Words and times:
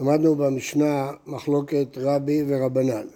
למדנו 0.00 0.34
במשנה 0.34 1.10
מחלוקת 1.26 1.86
רבי 1.96 2.44
ורבנן. 2.48 3.06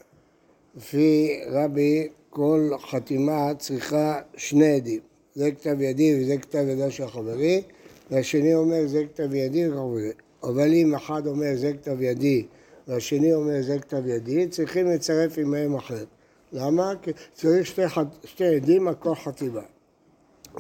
לפי 0.76 1.41
רבי 1.50 2.08
כל 2.31 2.70
חתימה 2.91 3.54
צריכה 3.58 4.20
שני 4.36 4.73
עדים. 4.73 5.00
זה 5.34 5.50
כתב 5.50 5.80
ידי 5.80 6.20
וזה 6.20 6.38
כתב 6.38 6.64
ידו 6.68 6.91
של 6.91 7.06
חברי, 7.06 7.62
והשני 8.11 8.54
אומר 8.54 8.86
זה 8.86 9.04
כתב 9.04 9.34
ידי 9.34 9.68
וחברי. 9.68 10.11
אבל 10.43 10.73
אם 10.73 10.95
אחד 10.95 11.27
אומר 11.27 11.57
זה 11.57 11.73
כתב 11.73 12.03
ידי 12.03 12.46
והשני 12.89 13.35
אומר 13.35 13.63
זה 13.63 13.79
כתב 13.79 14.07
ידי, 14.07 14.47
צריכים 14.49 14.87
לצרף 14.87 15.39
עמהם 15.39 15.75
אחר. 15.75 16.05
למה? 16.53 16.93
כי 17.03 17.11
צריך 17.35 17.67
שתי, 17.67 17.83
שתי 18.25 18.45
עדים 18.45 18.89
על 18.89 18.95
כל 18.95 19.15
חתימה. 19.15 19.63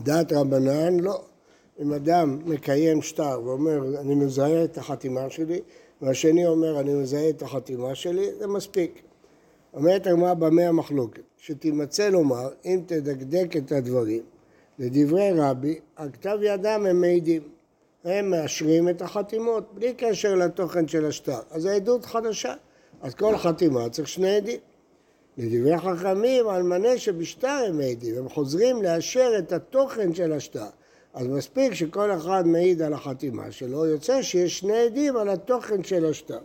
דעת 0.00 0.32
רבנן 0.32 1.00
לא. 1.00 1.22
אם 1.82 1.92
אדם 1.92 2.38
מקיים 2.46 3.02
שטר 3.02 3.40
ואומר 3.44 4.00
אני 4.00 4.14
מזהה 4.14 4.64
את 4.64 4.78
החתימה 4.78 5.30
שלי 5.30 5.60
והשני 6.02 6.46
אומר 6.46 6.80
אני 6.80 6.94
מזהה 6.94 7.30
את 7.30 7.42
החתימה 7.42 7.94
שלי, 7.94 8.34
זה 8.38 8.46
מספיק. 8.46 9.02
אומרת 9.74 10.06
הגמרא 10.06 10.34
במה 10.34 10.62
המחלוקת, 10.62 11.22
שתימצא 11.36 12.08
לומר 12.08 12.48
אם 12.64 12.80
תדקדק 12.86 13.56
את 13.56 13.72
הדברים 13.72 14.22
לדברי 14.78 15.30
רבי, 15.36 15.78
על 15.96 16.10
כתב 16.10 16.38
ידם 16.42 16.86
הם 16.88 17.00
מעידים. 17.00 17.42
הם 18.04 18.30
מאשרים 18.30 18.88
את 18.88 19.02
החתימות 19.02 19.74
בלי 19.74 19.94
קשר 19.94 20.34
לתוכן 20.34 20.88
של 20.88 21.04
השטר. 21.04 21.38
אז 21.50 21.64
העדות 21.64 22.04
חדשה. 22.04 22.54
אז 23.02 23.14
כל 23.14 23.36
חתימה 23.36 23.88
צריך 23.88 24.08
שני 24.08 24.36
עדים. 24.36 24.60
לדברי 25.38 25.78
חכמים, 25.78 26.48
על 26.48 26.62
מנה 26.62 26.98
שבשטר 26.98 27.64
הם 27.68 27.76
מעידים, 27.76 28.18
הם 28.18 28.28
חוזרים 28.28 28.82
לאשר 28.82 29.32
את 29.38 29.52
התוכן 29.52 30.14
של 30.14 30.32
השטר. 30.32 30.66
אז 31.14 31.26
מספיק 31.26 31.74
שכל 31.74 32.12
אחד 32.12 32.46
מעיד 32.46 32.82
על 32.82 32.92
החתימה 32.92 33.50
שלו, 33.50 33.86
יוצא 33.86 34.22
שיש 34.22 34.58
שני 34.58 34.78
עדים 34.78 35.16
על 35.16 35.28
התוכן 35.28 35.84
של 35.84 36.06
השטר. 36.06 36.40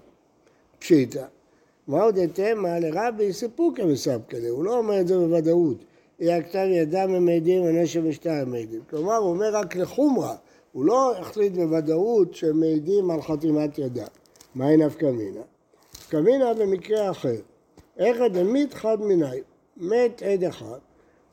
פשיטא. 0.80 1.25
מה 1.88 2.02
עוד 2.02 2.17
יתמה 2.17 2.80
לרבי 2.80 3.34
סיפוקא 3.34 3.81
מספקא 3.81 4.38
הוא 4.50 4.64
לא 4.64 4.78
אומר 4.78 5.02
את 5.02 5.08
זה 5.08 5.17
בוודאות. 5.17 5.78
יהיה 6.19 6.38
הכתב 6.38 6.67
ידם 6.72 7.14
הם 7.16 7.25
מעידים 7.25 7.64
ונשב 7.64 8.02
משטר 8.02 8.31
הם 8.31 8.52
מעידים. 8.52 8.81
כלומר, 8.89 9.16
הוא 9.16 9.30
אומר 9.30 9.56
רק 9.56 9.75
לחומרה, 9.75 10.36
הוא 10.72 10.86
לא 10.86 11.17
החליט 11.17 11.53
בוודאות 11.53 12.36
שהם 12.36 12.59
מעידים 12.59 13.11
על 13.11 13.22
חתימת 13.22 13.78
ידם. 13.78 14.08
מהי 14.56 14.78
נפקא 14.78 15.06
מינה? 15.06 15.41
נפקא 15.95 16.17
מינה 16.17 16.53
במקרה 16.53 17.11
אחר. 17.11 17.36
איך 17.97 18.17
דמית 18.34 18.73
חד 18.73 19.02
מיני, 19.02 19.41
מת 19.78 20.22
עד 20.22 20.44
אחד, 20.44 20.80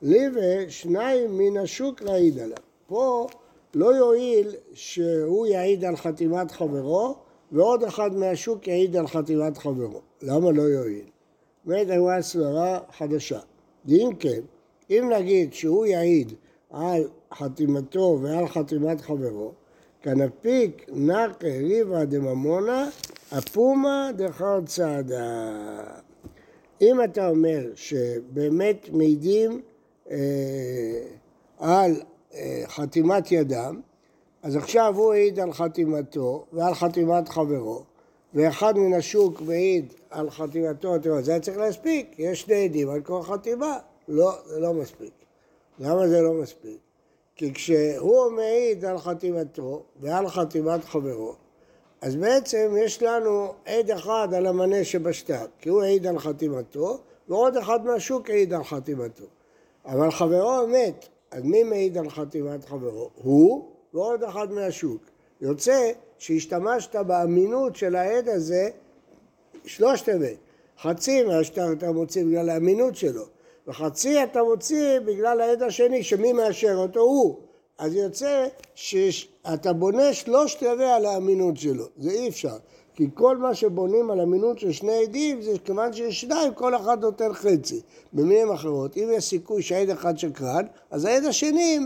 לי 0.01 0.19
ושניים 0.35 1.37
מן 1.37 1.57
השוק 1.57 2.01
להעיד 2.01 2.39
עליו. 2.39 2.57
פה 2.91 3.27
לא 3.73 3.95
יועיל 3.95 4.55
שהוא 4.73 5.47
יעיד 5.47 5.85
על 5.85 5.95
חתימת 5.95 6.51
חברו 6.51 7.15
ועוד 7.51 7.83
אחד 7.83 8.15
מהשוק 8.15 8.67
יעיד 8.67 8.95
על 8.95 9.07
חתימת 9.07 9.57
חברו. 9.57 10.01
למה 10.21 10.51
לא 10.51 10.61
יועיל? 10.61 11.05
באמת 11.65 11.89
הייתה 11.89 12.21
סברה 12.21 12.79
חדשה. 12.97 13.39
ואם 13.85 14.09
כן, 14.19 14.39
אם 14.89 15.11
נגיד 15.17 15.53
שהוא 15.53 15.85
יעיד 15.85 16.33
על 16.69 17.07
חתימתו 17.33 18.19
ועל 18.21 18.47
חתימת 18.47 19.01
חברו, 19.01 19.51
כנפיק 20.01 20.85
נקה 20.93 21.47
ריבה 21.47 22.05
דממונה, 22.05 22.89
אפומה 23.37 24.11
דחר 24.15 24.59
צעדה. 24.65 25.53
אם 26.81 27.03
אתה 27.03 27.29
אומר 27.29 27.67
שבאמת 27.75 28.89
מעידים 28.93 29.61
אה, 30.11 30.17
על 31.59 32.01
חתימת 32.67 33.31
ידם, 33.31 33.81
אז 34.43 34.55
עכשיו 34.55 34.93
הוא 34.97 35.13
העיד 35.13 35.39
על 35.39 35.53
חתימתו 35.53 36.45
ועל 36.53 36.73
חתימת 36.73 37.29
חברו, 37.29 37.83
ואחד 38.33 38.77
מן 38.77 38.93
השוק 38.93 39.41
מעיד 39.41 39.93
על 40.09 40.29
חתימתו, 40.29 40.95
זה 41.21 41.31
היה 41.31 41.39
צריך 41.39 41.57
להספיק, 41.57 42.15
יש 42.17 42.41
שני 42.41 42.63
עדים 42.63 42.89
על 42.89 43.01
כל 43.01 43.21
חתימה. 43.21 43.77
לא, 44.07 44.31
זה 44.45 44.59
לא 44.59 44.73
מספיק. 44.73 45.13
למה 45.79 46.07
זה 46.07 46.21
לא 46.21 46.33
מספיק? 46.33 46.77
כי 47.35 47.53
כשהוא 47.53 48.31
מעיד 48.31 48.85
על 48.85 48.97
חתימתו 48.97 49.83
ועל 49.99 50.27
חתימת 50.27 50.85
חברו, 50.85 51.35
אז 52.01 52.15
בעצם 52.15 52.75
יש 52.79 53.03
לנו 53.03 53.53
עד 53.65 53.91
אחד 53.91 54.27
על 54.33 54.47
המנה 54.47 54.83
שבשטר, 54.83 55.45
כי 55.59 55.69
הוא 55.69 55.81
העיד 55.81 56.07
על 56.07 56.19
חתימתו, 56.19 56.97
ועוד 57.29 57.57
אחד 57.57 57.85
מהשוק 57.85 58.29
העיד 58.29 58.53
על 58.53 58.63
חתימתו. 58.63 59.25
אבל 59.85 60.11
חברו 60.11 60.67
מת, 60.67 61.07
אז 61.31 61.43
מי 61.43 61.63
מעיד 61.63 61.97
על 61.97 62.09
חתימת 62.09 62.65
חברו? 62.65 63.09
הוא 63.15 63.71
ועוד 63.93 64.23
אחד 64.23 64.51
מהשוק. 64.51 65.01
יוצא 65.41 65.91
שהשתמשת 66.17 66.95
באמינות 66.95 67.75
של 67.75 67.95
העד 67.95 68.29
הזה 68.29 68.69
שלושת 69.65 70.09
אמת. 70.09 70.37
חצי 70.81 71.23
מהשטר 71.23 71.73
אתה 71.73 71.91
מוציא 71.91 72.23
בגלל 72.23 72.49
האמינות 72.49 72.95
שלו, 72.95 73.23
וחצי 73.67 74.23
אתה 74.23 74.43
מוציא 74.43 74.99
בגלל 74.99 75.41
העד 75.41 75.63
השני, 75.63 76.03
שמי 76.03 76.33
מאשר 76.33 76.75
אותו? 76.75 76.99
הוא. 76.99 77.37
אז 77.77 77.95
יוצא 77.95 78.47
שאתה 78.75 79.73
בונה 79.73 80.13
שלושת 80.13 80.63
רבעי 80.63 80.91
על 80.91 81.05
האמינות 81.05 81.57
שלו, 81.57 81.85
זה 81.97 82.11
אי 82.11 82.29
אפשר. 82.29 82.57
כי 82.95 83.07
כל 83.13 83.37
מה 83.37 83.55
שבונים 83.55 84.11
על 84.11 84.21
אמינות 84.21 84.59
של 84.59 84.71
שני 84.71 85.03
עדים 85.03 85.41
זה 85.41 85.51
כיוון 85.65 85.93
שיש 85.93 86.21
שניים, 86.21 86.53
כל 86.53 86.75
אחד 86.75 87.01
נותן 87.01 87.33
חצי. 87.33 87.81
במילים 88.13 88.51
אחרות, 88.51 88.97
אם 88.97 89.09
יש 89.13 89.23
סיכוי 89.23 89.61
שהעד 89.61 89.89
אחד 89.89 90.17
שקרן, 90.17 90.65
אז 90.91 91.05
העד 91.05 91.25
השני 91.25 91.79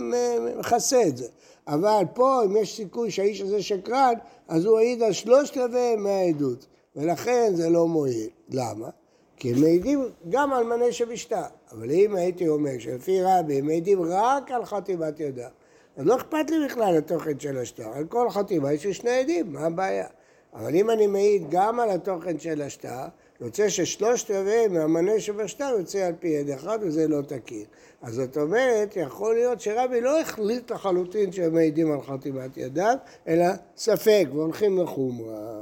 מכסה 0.60 1.02
את 1.08 1.18
זה. 1.18 1.28
אבל 1.68 2.04
פה, 2.14 2.44
אם 2.46 2.58
יש 2.58 2.76
סיכוי 2.76 3.12
שהאיש 3.12 3.42
הזה 3.42 3.62
שקרן, 3.62 4.14
אז 4.48 4.66
הוא 4.66 4.78
העיד 4.78 5.04
על 5.04 5.12
שלושת 5.12 5.58
רבעי 5.58 5.96
מהעדות. 5.96 6.66
ולכן 6.96 7.52
זה 7.56 7.70
לא 7.70 7.88
מועיל. 7.88 8.30
למה? 8.50 8.90
כי 9.38 9.54
הם 9.54 9.62
מעידים 9.62 10.04
גם 10.30 10.54
על 10.54 10.64
מנה 10.64 10.92
שבשתה. 10.92 11.44
אבל 11.72 11.92
אם 11.92 12.16
הייתי 12.16 12.48
אומר 12.48 12.72
שלפי 12.80 13.22
רבי 13.24 13.60
הם 13.60 13.66
מעידים 13.66 14.02
רק 14.02 14.52
על 14.52 14.66
חתימת 14.66 15.20
ידם, 15.20 15.50
אז 15.98 16.06
לא 16.06 16.16
אכפת 16.16 16.50
לי 16.50 16.66
בכלל 16.66 16.98
התוכן 16.98 17.40
של 17.40 17.58
השטר. 17.58 17.90
על 17.94 18.06
כל 18.06 18.30
חתימה 18.30 18.74
יש 18.74 18.86
לי 18.86 18.94
שני 18.94 19.12
עדים, 19.12 19.54
מה 19.54 19.66
הבעיה? 19.66 20.08
אבל 20.56 20.76
אם 20.76 20.90
אני 20.90 21.08
מעיד 21.08 21.44
גם 21.50 21.80
על 21.80 21.90
התוכן 21.90 22.40
של 22.40 22.62
השטר, 22.62 23.06
יוצא 23.42 23.70
ששלושת 23.70 24.32
רבעי 24.32 24.68
מהמנה 24.68 25.20
שבשטר 25.20 25.76
יוצא 25.80 26.00
על 26.06 26.14
פי 26.20 26.28
יד 26.28 26.50
אחד 26.50 26.80
וזה 26.82 27.08
לא 27.08 27.22
תקין. 27.22 27.66
אז 28.02 28.14
זאת 28.14 28.38
אומרת, 28.38 28.96
יכול 28.96 29.36
להיות 29.36 29.62
שרבי 29.62 30.02
לא 30.02 30.22
החליט 30.22 30.72
לחלוטין 30.72 31.32
שהם 31.32 31.54
מעידים 31.54 31.92
על 31.92 32.02
חתימת 32.02 32.58
ידם, 32.58 32.96
אלא 33.28 33.46
ספק, 33.78 34.26
והולכים 34.34 34.80
לחומרה. 34.80 35.55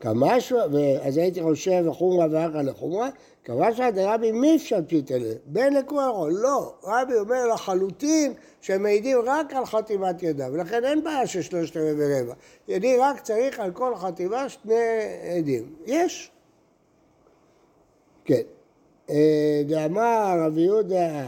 כמשהו, 0.00 0.58
אז 1.02 1.16
הייתי 1.16 1.42
חושב 1.42 1.82
לחומרה 1.86 2.26
ואחר 2.30 2.62
לחומרה, 2.62 3.08
כמשהו 3.44 3.84
דרבי 3.94 4.32
מיפשט 4.32 4.84
פיתלה, 4.86 5.32
בין 5.46 5.74
לכורו, 5.74 6.28
לא, 6.28 6.74
רבי 6.84 7.14
אומר 7.14 7.46
לחלוטין 7.46 8.32
שהם 8.60 8.82
מעידים 8.82 9.18
רק 9.24 9.54
על 9.54 9.64
חתימת 9.66 10.22
ידם, 10.22 10.48
ולכן 10.52 10.84
אין 10.84 11.04
בעיה 11.04 11.26
של 11.26 11.42
שלושת 11.42 11.76
רבעי 11.76 11.92
ורבע. 11.98 12.34
ידי 12.68 12.96
רק 12.96 13.20
צריך 13.20 13.60
על 13.60 13.70
כל 13.70 13.96
חתימה 13.96 14.48
שני 14.48 14.74
עדים. 15.36 15.72
יש. 15.86 16.30
כן. 18.24 18.42
אה, 19.10 19.62
דאמר 19.66 20.36
רבי 20.46 20.60
יהודה, 20.60 21.26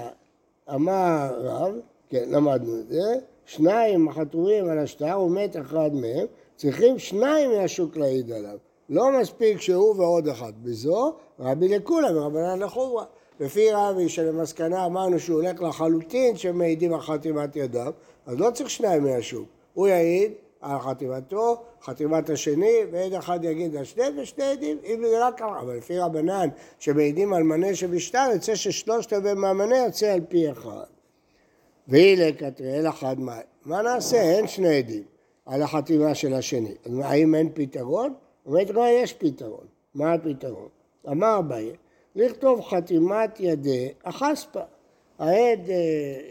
אמר 0.74 1.28
רב, 1.40 1.74
כן, 2.08 2.24
למדנו 2.28 2.80
את 2.80 2.88
זה, 2.88 3.14
שניים 3.44 4.12
חתומים 4.12 4.68
על 4.68 4.78
השטר 4.78 5.20
ומת 5.20 5.56
אחד 5.56 5.94
מהם, 5.94 6.26
צריכים 6.60 6.98
שניים 6.98 7.50
מהשוק 7.50 7.96
להעיד 7.96 8.32
עליו. 8.32 8.58
לא 8.88 9.20
מספיק 9.20 9.60
שהוא 9.60 9.94
ועוד 9.96 10.28
אחד. 10.28 10.52
בזו 10.62 11.14
רבי 11.38 11.68
לכולם 11.68 12.16
ורבנן 12.16 12.58
לחומרה. 12.58 13.04
לפי 13.40 13.70
רבי 13.72 14.08
שלמסקנה 14.08 14.86
אמרנו 14.86 15.18
שהוא 15.18 15.42
הולך 15.42 15.62
לחלוטין 15.62 16.36
שמעידים 16.36 16.94
על 16.94 17.00
חתימת 17.00 17.56
ידיו, 17.56 17.92
אז 18.26 18.40
לא 18.40 18.50
צריך 18.50 18.70
שניים 18.70 19.04
מהשוק. 19.04 19.48
הוא 19.74 19.88
יעיד 19.88 20.32
על 20.60 20.78
חתימתו, 20.78 21.62
חתימת 21.82 22.30
השני, 22.30 22.76
ועד 22.92 23.12
אחד 23.12 23.44
יגיד 23.44 23.76
על 23.76 23.84
שני 23.84 24.04
ושני 24.22 24.44
עדים, 24.44 24.78
אם 24.84 25.04
זה 25.10 25.26
רק. 25.26 25.42
אבל 25.42 25.76
לפי 25.76 25.98
רבנן 25.98 26.48
שמעידים 26.78 27.32
על 27.32 27.42
מנה 27.42 27.74
שבשטר, 27.74 28.30
יוצא 28.32 28.54
ששלושת 28.54 29.12
רבעי 29.12 29.34
מהמנה 29.34 29.76
יוצא 29.76 30.12
על 30.12 30.20
פי 30.28 30.50
אחד. 30.50 30.86
והיא 31.88 32.18
לקטריאל 32.18 32.88
אחד 32.88 33.20
מים. 33.20 33.42
מה 33.64 33.82
נעשה? 33.82 34.22
אין 34.22 34.48
שני 34.48 34.78
עדים. 34.78 35.09
על 35.50 35.62
החתימה 35.62 36.14
של 36.14 36.34
השני. 36.34 36.74
האם 37.02 37.34
אין 37.34 37.50
פתרון? 37.54 38.14
אומרת 38.46 38.70
לא, 38.70 38.84
יש 38.88 39.12
פתרון. 39.12 39.66
מה 39.94 40.12
הפתרון? 40.12 40.68
אמר 41.08 41.38
אביי, 41.38 41.72
לכתוב 42.16 42.60
חתימת 42.60 43.40
ידי 43.40 43.88
החספה. 44.04 44.60
העד 45.18 45.70
אה, 45.70 45.76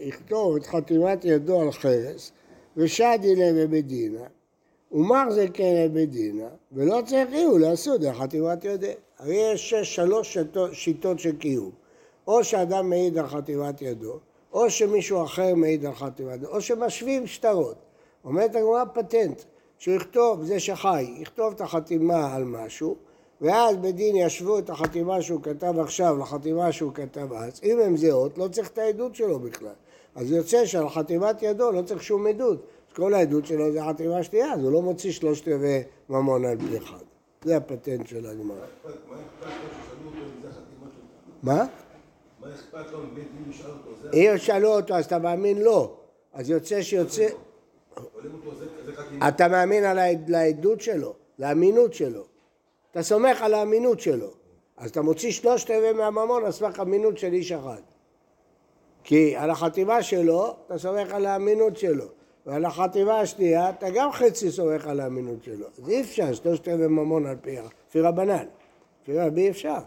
יכתוב 0.08 0.56
את 0.56 0.66
חתימת 0.66 1.26
ידו 1.26 1.62
על 1.62 1.72
חרס 1.72 2.32
ושדי 2.78 3.36
ליה 3.36 3.68
בדינה 3.68 4.24
ומר 4.92 5.32
זה 5.32 5.46
כן 5.54 5.88
בדינה 5.94 6.48
ולא 6.72 7.02
צריך 7.06 7.34
איהו 7.34 7.58
לעשות 7.58 8.04
את 8.04 8.16
חתימת 8.16 8.66
ידי. 8.66 8.94
הרי 9.20 9.36
יש 9.36 9.74
שלוש 9.74 10.38
שיטות 10.74 11.20
של 11.20 11.38
קיום. 11.38 11.72
או 12.28 12.44
שאדם 12.44 12.90
מעיד 12.90 13.18
על 13.18 13.28
חתימת 13.28 13.82
ידו, 13.82 14.20
או 14.54 14.70
שמישהו 14.70 15.24
אחר 15.24 15.56
מעיד 15.56 15.86
על 15.86 15.94
חתימת 15.94 16.36
ידו, 16.36 16.48
או 16.48 16.62
שמשווים 16.62 17.28
שטרות. 17.28 17.89
אומרת 18.26 18.56
הגמרא 18.56 18.84
פטנט, 18.94 19.42
שהוא 19.78 19.96
יכתוב, 19.96 20.44
זה 20.44 20.60
שחי, 20.60 21.16
יכתוב 21.18 21.54
את 21.54 21.62
החתימה 21.62 22.36
על 22.36 22.44
משהו, 22.44 22.96
ואז 23.42 23.78
בדין 23.78 24.16
ישוו 24.16 24.60
את 24.60 24.70
החתימה 24.70 25.22
שהוא 25.22 25.42
כתב 25.44 25.80
עכשיו 25.80 26.18
לחתימה 26.18 26.72
שהוא 26.72 26.94
כתב 26.94 27.34
אז, 27.34 27.60
אם 27.64 27.80
הן 27.80 27.98
זהות, 27.98 28.38
לא 28.38 28.48
צריך 28.48 28.70
את 28.70 28.78
העדות 28.78 29.16
שלו 29.16 29.40
בכלל. 29.40 29.74
אז 30.16 30.32
יוצא 30.32 30.66
שעל 30.66 30.90
חתימת 30.90 31.44
ידו 31.44 31.72
לא 31.72 31.82
צריך 31.82 32.04
שום 32.04 32.28
עדות. 32.28 32.66
אז 32.90 32.96
כל 32.96 33.14
העדות 33.14 33.46
שלו 33.46 33.72
זה 33.72 33.84
חתימה 33.84 34.24
שנייה, 34.24 34.54
אז 34.54 34.64
הוא 34.64 34.72
לא 34.72 34.82
מוציא 34.82 35.12
שלושת 35.12 35.48
רבעי 35.48 35.82
ממון 36.10 36.46
על 36.46 36.58
פי 36.58 36.78
אחד. 36.78 37.04
זה 37.44 37.58
הפטנט 37.58 38.08
של 38.08 38.26
הגמרא. 38.26 38.56
מה? 41.44 41.66
מה 42.42 42.48
אכפת 42.56 42.92
לו 42.92 43.00
אם 43.04 43.16
בית 43.16 43.28
דין 43.38 43.52
ישאל 43.52 43.70
אותו? 43.70 44.18
אם 44.18 44.32
ישאלו 44.36 44.76
אותו 44.76 44.94
אז 44.94 45.06
אתה 45.06 45.20
מאמין 45.20 45.62
לו. 45.62 45.96
אז 46.34 46.50
יוצא 46.50 46.82
שיוצא... 46.82 47.28
אתה 49.28 49.48
מאמין 49.48 49.84
על 49.84 50.00
העדות 50.36 50.82
שלו, 50.82 51.14
לאמינות 51.40 51.94
שלו. 51.94 52.24
אתה 52.92 53.04
סומך 53.04 53.42
על 53.42 53.54
האמינות 53.54 54.00
שלו. 54.00 54.30
אז 54.78 54.90
אתה 54.90 55.02
מוציא 55.02 55.32
שלושת 55.32 55.72
רבעי 55.72 55.94
מהממון 55.94 56.46
על 56.46 56.52
סמך 56.52 56.80
אמינות 56.80 57.18
של 57.18 57.34
איש 57.34 57.52
אחד. 57.52 57.82
כי 59.04 59.36
על 59.36 59.50
החתימה 59.50 60.04
שלו, 60.04 60.56
אתה 60.66 60.78
סומך 60.78 61.14
על 61.14 61.26
האמינות 61.26 61.78
שלו. 61.78 62.06
ועל 62.46 62.66
החתימה 62.66 63.20
השנייה, 63.20 63.70
אתה 63.70 63.90
גם 63.90 64.12
חצי 64.12 64.52
סומך 64.52 64.88
על 64.88 65.00
האמינות 65.00 65.44
שלו. 65.44 65.66
אז 65.78 65.90
אי 65.90 66.02
אפשר, 66.02 66.34
שלושת 66.34 66.68
רבעי 66.68 66.88
ממון 66.88 67.26
על 67.26 67.36
פי, 67.42 67.58
לפי 67.88 68.02
רבנן. 68.02 68.46
לפי 69.04 69.20
רבי 69.20 69.50
אפשר. 69.50 69.80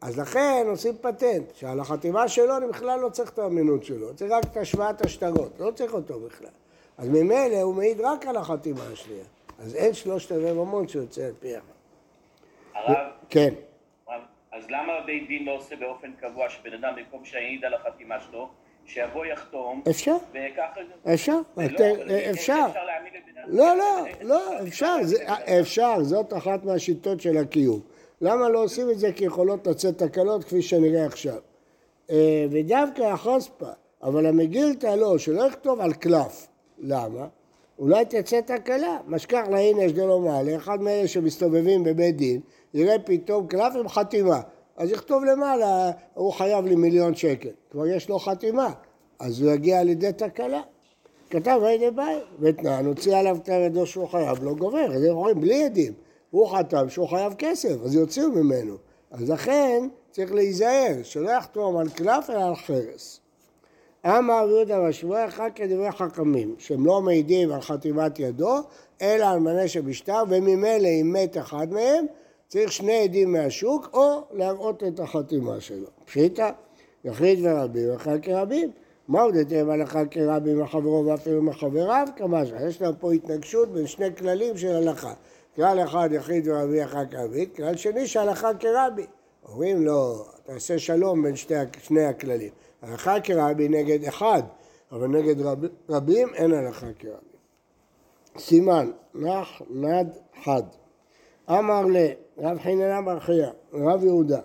אז 0.00 0.18
לכן 0.18 0.66
עושים 0.68 0.94
פטנט, 1.00 1.54
שעל 1.54 1.80
החתימה 1.80 2.28
שלו 2.28 2.56
אני 2.56 2.66
בכלל 2.66 3.00
לא 3.00 3.08
צריך 3.08 3.30
את 3.30 3.38
האמינות 3.38 3.84
שלו, 3.84 4.14
צריך 4.14 4.32
רק 4.32 4.44
את 4.44 4.56
השוואת 4.56 5.04
השטרות, 5.06 5.52
לא 5.60 5.70
צריך 5.70 5.94
אותו 5.94 6.20
בכלל. 6.20 6.48
אז 7.00 7.08
ממילא 7.08 7.60
הוא 7.62 7.74
מעיד 7.74 8.00
רק 8.00 8.26
על 8.26 8.36
החתימה 8.36 8.80
השנייה. 8.92 9.24
אז 9.58 9.74
אין 9.74 9.94
שלושת 9.94 10.32
רבעי 10.32 10.52
ממון 10.52 10.88
שיוצא 10.88 11.22
על 11.22 11.32
פי 11.40 11.56
אחד. 11.56 11.64
הרב, 12.74 12.96
כן. 13.28 13.54
אז 14.52 14.64
למה 14.68 14.92
בית 15.06 15.28
דין 15.28 15.44
לא 15.44 15.56
עושה 15.56 15.76
באופן 15.76 16.12
קבוע 16.20 16.48
שבן 16.48 16.72
אדם 16.72 16.94
במקום 16.96 17.24
שיעיד 17.24 17.64
על 17.64 17.74
החתימה 17.74 18.14
שלו, 18.20 18.48
שיבוא 18.86 19.26
יחתום, 19.26 19.82
אפשר. 19.90 20.16
אפשר, 21.14 21.32
לא- 21.56 21.72
אפשר. 22.32 22.66
אפשר 22.68 22.80
אדם- 23.34 23.44
לא, 23.48 23.76
לא, 23.76 24.06
לא, 24.22 24.62
אפשר, 24.68 24.96
זה- 25.02 25.24
אפשר, 25.60 25.96
זאת 26.02 26.32
אחת 26.32 26.64
מהשיטות 26.64 27.20
של 27.20 27.36
הקיום. 27.36 27.80
למה 28.20 28.48
לא 28.48 28.62
עושים 28.62 28.90
את 28.90 28.98
זה? 28.98 29.12
כי 29.12 29.24
יכולות 29.24 29.66
לצאת 29.66 29.98
תקלות 29.98 30.44
כפי 30.44 30.62
שנראה 30.62 31.06
עכשיו. 31.06 31.38
אה, 32.10 32.46
ודווקא 32.50 33.02
החוספה, 33.02 33.68
אבל 34.02 34.26
המגילתא 34.26 34.86
לא, 34.86 35.18
שלא 35.18 35.42
יכתוב 35.42 35.80
על 35.80 35.92
קלף. 35.92 36.46
למה? 36.80 37.26
אולי 37.78 38.04
תצא 38.04 38.40
תקלה. 38.40 38.98
משכח 39.06 39.42
להנה 39.50 39.82
יש 39.82 39.92
דלא 39.92 40.20
מעלה, 40.20 40.56
אחד 40.56 40.82
מאלה 40.82 41.08
שמסתובבים 41.08 41.84
בבית 41.84 42.16
דין, 42.16 42.40
יראה 42.74 42.98
פתאום 42.98 43.46
קלף 43.46 43.72
עם 43.80 43.88
חתימה. 43.88 44.40
אז 44.76 44.90
יכתוב 44.90 45.24
למעלה, 45.24 45.90
הוא 46.14 46.32
חייב 46.32 46.66
לי 46.66 46.76
מיליון 46.76 47.14
שקל. 47.14 47.48
כבר 47.70 47.86
יש 47.86 48.08
לו 48.08 48.18
חתימה, 48.18 48.72
אז 49.18 49.42
הוא 49.42 49.50
יגיע 49.50 49.82
לידי 49.82 50.12
תקלה. 50.12 50.60
כתב 51.30 51.60
היידה 51.62 51.90
ביי, 51.90 52.20
ותנן, 52.40 52.86
הוציא 52.86 53.16
עליו 53.16 53.36
כתב 53.44 53.60
ידו 53.66 53.86
שהוא 53.86 54.08
חייב, 54.08 54.44
לא 54.44 54.54
גובר, 54.54 54.94
אז 54.94 55.04
הם 55.04 55.10
אומרים 55.10 55.40
בלי 55.40 55.64
עדים. 55.64 55.92
הוא 56.30 56.48
חתם 56.48 56.88
שהוא 56.88 57.08
חייב 57.08 57.34
כסף, 57.38 57.74
אז 57.84 57.94
יוציאו 57.94 58.30
ממנו. 58.30 58.76
אז 59.10 59.30
לכן 59.30 59.88
צריך 60.10 60.32
להיזהר, 60.32 61.02
שלא 61.02 61.30
יחתום 61.30 61.76
על 61.76 61.88
קלף 61.88 62.30
אלא 62.30 62.44
על 62.44 62.54
חרס. 62.54 63.19
אמר 64.06 64.46
יהודה 64.48 64.88
אחד 65.24 65.50
כדברי 65.54 65.90
חכמים, 65.90 66.54
שהם 66.58 66.86
לא 66.86 67.00
מעידים 67.00 67.52
על 67.52 67.60
חתימת 67.60 68.18
ידו, 68.18 68.56
אלא 69.02 69.24
על 69.24 69.38
מנה 69.38 69.68
שבשטר, 69.68 70.22
וממילא 70.28 70.88
אם 70.88 71.12
מת 71.12 71.38
אחד 71.38 71.72
מהם, 71.72 72.06
צריך 72.48 72.72
שני 72.72 73.02
עדים 73.02 73.32
מהשוק, 73.32 73.90
או 73.92 74.22
להראות 74.32 74.82
את 74.84 75.00
החתימה 75.00 75.60
שלו. 75.60 75.86
פשיטא, 76.04 76.50
יחיד 77.04 77.38
ורבים, 77.42 77.92
אחד 77.94 78.20
כרבים. 78.22 78.70
מה 79.08 79.22
עוד 79.22 79.34
יותר 79.34 79.70
הלכה 79.70 80.04
כרבים 80.04 80.60
מחברו 80.60 81.06
ואפילו 81.06 81.42
מחבריו? 81.42 82.08
כמה 82.16 82.46
ש... 82.46 82.52
יש 82.68 82.82
לנו 82.82 82.92
פה 83.00 83.12
התנגשות 83.12 83.68
בין 83.68 83.86
שני 83.86 84.16
כללים 84.16 84.56
של 84.56 84.74
הלכה. 84.74 85.12
כלל 85.56 85.80
אחד 85.84 86.08
יחיד 86.12 86.48
ורבי 86.48 86.84
אחד 86.84 87.04
כרבי, 87.10 87.46
כלל 87.56 87.76
שני 87.76 88.06
שהלכה 88.06 88.54
כרבי. 88.54 89.06
אומרים 89.48 89.84
לו, 89.84 90.24
תעשה 90.44 90.78
שלום 90.78 91.22
בין 91.22 91.36
שתי, 91.36 91.54
שני 91.82 92.04
הכללים. 92.04 92.50
הלכה 92.82 93.20
כרבי 93.20 93.68
נגד 93.68 94.04
אחד, 94.04 94.42
אבל 94.92 95.06
נגד 95.08 95.40
רב, 95.40 95.58
רבים 95.88 96.28
אין 96.34 96.52
הלכה 96.52 96.86
כרבי. 96.98 97.16
סימן, 98.38 98.90
נח 99.14 99.62
נד 99.70 100.08
חד. 100.44 100.62
אמר 101.50 101.86
ל... 101.86 101.96
רב 102.38 102.58
חיננה 102.58 103.02
בר 103.02 103.20
חייא, 103.20 103.48
רב 103.72 104.04
יהודה. 104.04 104.40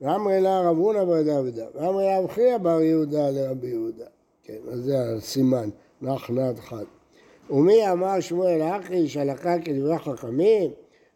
ואמר 0.00 0.40
לה 0.40 0.60
רב 0.60 0.76
הונא 0.76 1.04
בר 1.04 1.22
דוודה. 1.22 1.66
ואמר 1.74 2.00
לה 2.00 2.18
רב 2.18 2.30
חייא 2.30 2.58
בר 2.58 2.80
יהודה 2.80 3.30
לרבי 3.30 3.68
יהודה. 3.68 4.06
כן, 4.44 4.58
אז 4.72 4.80
זה 4.80 4.96
הסימן, 5.16 5.68
נח 6.02 6.30
נד 6.30 6.58
חד. 6.58 6.84
ומי 7.50 7.90
אמר 7.92 8.20
שמואל 8.20 8.62
אחי 8.62 9.08
שהלכה 9.08 9.58
כדברי 9.58 9.98
חכמים? 9.98 10.70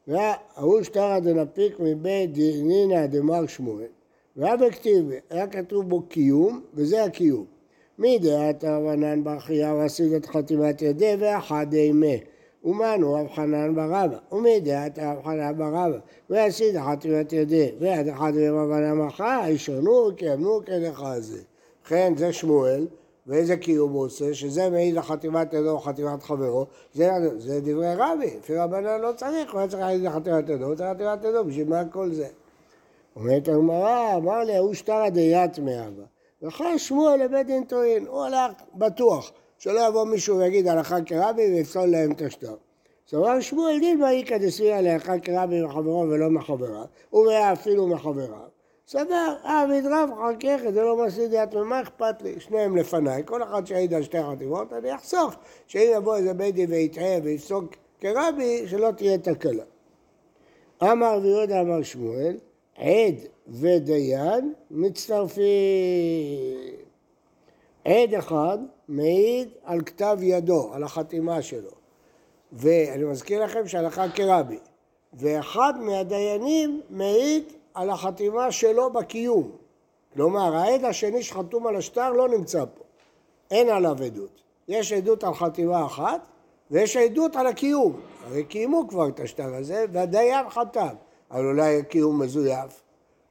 וההוא 0.09 0.83
שטרא 0.83 1.19
דנפיק 1.19 1.81
מבית 1.81 2.33
דינינא 2.33 3.07
דמר 3.07 3.47
שמואל. 3.47 3.96
והיה 4.37 4.57
בכתיב, 4.57 5.11
היה 5.31 5.47
כתוב 5.47 5.89
בו 5.89 6.03
קיום, 6.03 6.61
וזה 6.75 7.05
הקיום. 7.05 7.45
מי 7.99 8.19
דעת 8.19 8.65
רבנן 8.65 9.25
בר 9.25 9.39
חייא 9.39 9.69
ועשית 9.69 10.15
את 10.17 10.27
חתימת 10.27 10.83
ידי 10.83 11.15
ואחד 11.19 11.73
אימה. 11.73 12.17
ומנו 12.65 13.15
רב 13.15 13.27
חנן 13.35 13.75
ברבא, 13.75 14.19
ומי 14.33 14.61
דעת 14.61 14.99
רב 14.99 15.23
חנן 15.25 15.57
ברבא, 15.57 15.99
ועשית 16.31 16.75
חתימת 16.77 17.33
ידי, 17.33 17.71
ויד 17.79 18.09
אחד 18.09 18.33
רבנן 18.37 18.93
מחר, 18.93 19.41
ישונו 19.49 20.09
קיימנו 20.17 20.61
כדך 20.67 21.03
זה. 21.19 21.43
לכן 21.85 22.13
זה 22.17 22.33
שמואל, 22.33 22.87
ואיזה 23.27 23.57
קיום 23.57 23.93
הוא 23.93 24.05
עושה, 24.05 24.35
שזה 24.35 24.71
מעיד 24.71 24.95
לחתימת 24.95 25.53
ידו 25.53 25.71
או 25.71 25.81
חתימת 25.81 26.23
חברו, 26.23 26.67
זה, 26.95 27.11
זה 27.39 27.61
דברי 27.61 27.95
רבי, 27.95 28.31
לפי 28.39 28.57
רבנן 28.57 29.01
לא 29.01 29.13
צריך, 29.17 29.53
הוא 29.53 29.59
היה 29.59 29.69
צריך 29.69 29.83
להעיד 29.83 30.03
לחתימת 30.03 30.49
ידו, 30.49 30.65
הוא 30.65 30.75
צריך 30.75 30.91
חתימת 30.91 31.25
ידו, 31.25 31.45
בשביל 31.45 31.69
מה 31.69 31.85
כל 31.85 32.13
זה? 32.13 32.27
אומרת 33.17 33.49
הגמרא, 33.49 34.17
אמר 34.17 34.39
לי, 34.45 34.57
ההוא 34.57 34.75
שטרא 34.75 35.09
דיית 35.09 35.59
מאבא. 35.59 36.03
וכן 36.43 36.79
שמואל 36.79 37.25
לבית 37.25 37.47
דין 37.47 37.65
טוען, 37.65 38.07
הוא 38.07 38.25
הלך 38.25 38.53
בטוח, 38.75 39.33
שלא 39.59 39.89
יבוא 39.89 40.05
מישהו 40.05 40.39
ויגיד 40.39 40.69
הלכה 40.69 41.03
כרבי 41.03 41.43
ויפסול 41.43 41.87
להם 41.87 42.13
את 42.13 42.23
השטר. 42.23 42.55
אמר 43.15 43.41
שמואל 43.41 43.79
דילמה 43.79 44.13
איכא 44.13 44.39
דסבירא 44.39 44.81
להלכה 44.81 45.19
כרבי 45.19 45.63
מחברו 45.63 46.01
ולא 46.01 46.31
מחבריו, 46.31 46.85
והיה 47.13 47.53
אפילו 47.53 47.87
מחבריו. 47.87 48.57
סבר, 48.89 49.35
אה, 49.45 49.67
מדרב 49.67 50.11
חכך, 50.15 50.61
זה 50.73 50.83
לא 50.83 51.07
מסעיד 51.07 51.31
דיית 51.31 51.55
מה 51.55 51.83
אכפת 51.83 52.23
לי? 52.23 52.41
שניהם 52.41 52.77
לפניי, 52.77 53.23
כל 53.25 53.43
אחד 53.43 53.67
שיעיד 53.67 53.95
על 53.95 54.03
שתי 54.03 54.19
חתימות, 54.23 54.73
אני 54.73 54.95
אחסוך 54.95 55.35
שאם 55.67 55.91
יבוא 55.97 56.17
איזה 56.17 56.35
בית 56.35 56.55
דין 56.55 56.71
ויטעה 56.71 57.19
ויפסוק 57.23 57.75
כרבי, 58.01 58.69
שלא 58.69 58.91
תהיה 58.91 59.19
תקלה. 59.19 59.65
אמר 60.83 61.17
רבי 61.17 61.29
יהודה 61.29 61.61
אמר 61.61 61.83
שמואל, 61.83 62.37
עד 62.79 63.15
ודיין 63.49 64.53
מצטרפים. 64.71 65.45
עד 67.85 68.15
אחד 68.15 68.59
מעיד 68.89 69.49
על 69.65 69.81
כתב 69.81 70.19
ידו, 70.21 70.71
על 70.73 70.83
החתימה 70.83 71.43
שלו. 71.43 71.71
ואני 72.53 73.05
מזכיר 73.05 73.45
לכם 73.45 73.69
שהלכה 73.69 74.09
כרבי. 74.09 74.59
ואחד 75.13 75.75
מהדיינים 75.81 76.81
מעיד 76.91 77.45
על 77.75 77.91
החתימה 77.91 78.53
שלו 78.53 78.93
בקיום. 78.93 79.51
כלומר, 80.15 80.57
העד 80.57 80.85
השני 80.85 81.23
שחתום 81.23 81.67
על 81.67 81.77
השטר 81.77 82.13
לא 82.13 82.29
נמצא 82.29 82.65
פה. 82.75 82.85
אין 83.51 83.69
עליו 83.69 83.97
עדות. 84.05 84.43
יש 84.69 84.93
עדות 84.93 85.25
על 85.25 85.35
חתימה 85.35 85.87
אחת, 85.87 86.27
ויש 86.71 86.97
עדות 86.97 87.37
על 87.37 87.47
הקיום. 87.47 88.01
הרי 88.25 88.45
קיימו 88.45 88.89
כבר 88.89 89.09
את 89.09 89.21
השטר 89.21 89.55
הזה, 89.55 89.85
והדיין 89.93 90.51
חתם. 90.51 90.95
אבל 91.31 91.47
אולי 91.47 91.83
קיום 91.83 92.23
מזויף. 92.23 92.83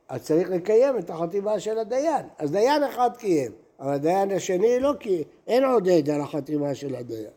אז 0.10 0.24
צריך 0.24 0.50
לקיים 0.50 0.98
את 0.98 1.10
החתימה 1.10 1.60
של 1.60 1.80
הדיין. 1.80 2.26
אז 2.38 2.52
דיין 2.52 2.84
אחד 2.84 3.10
קיים, 3.18 3.52
אבל 3.80 3.94
הדיין 3.94 4.32
השני 4.32 4.80
לא 4.80 4.94
קיים. 5.00 5.24
אין 5.48 5.64
עוד 5.64 5.90
עד 5.90 6.10
על 6.10 6.22
החתימה 6.22 6.76
של 6.76 6.96
הדיין. 6.96 7.30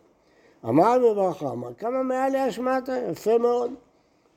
אמר 0.65 0.99
בברכה, 0.99 1.51
אמר 1.51 1.75
כמה 1.75 2.03
מעלי 2.03 2.49
אשמתה? 2.49 2.97
יפה 3.11 3.39
מאוד. 3.39 3.71